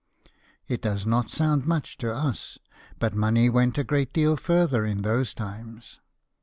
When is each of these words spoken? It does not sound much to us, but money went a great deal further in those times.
It 0.67 0.81
does 0.81 1.05
not 1.05 1.29
sound 1.29 1.67
much 1.67 1.95
to 1.99 2.11
us, 2.11 2.57
but 2.97 3.13
money 3.13 3.49
went 3.51 3.77
a 3.77 3.83
great 3.83 4.11
deal 4.11 4.35
further 4.35 4.83
in 4.83 5.03
those 5.03 5.31
times. 5.35 5.99